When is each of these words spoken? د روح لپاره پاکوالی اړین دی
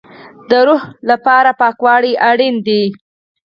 د 0.49 0.51
روح 0.67 0.83
لپاره 1.09 1.49
پاکوالی 1.61 2.13
اړین 2.29 2.55
دی 2.67 2.83